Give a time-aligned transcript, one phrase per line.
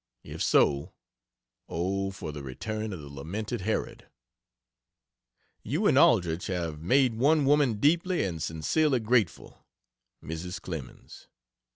[0.23, 0.93] If so,
[1.69, 4.07] O for the return of the lamented Herod!
[5.61, 9.63] You and Aldrich have made one woman deeply and sincerely grateful
[10.23, 10.59] Mrs.
[10.59, 11.27] Clemens.